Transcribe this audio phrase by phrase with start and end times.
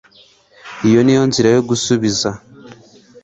[0.87, 2.29] iyo niyo nzira yo gusubiza